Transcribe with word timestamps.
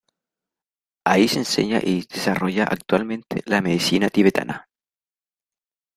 Ahí 1.05 1.27
se 1.27 1.37
enseña 1.37 1.79
y 1.83 2.07
desarrolla 2.07 2.63
actualmente 2.63 3.43
la 3.45 3.61
medicina 3.61 4.09
tibetana. 4.09 4.67